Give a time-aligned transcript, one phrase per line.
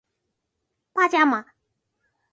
[0.95, 1.45] パジャマ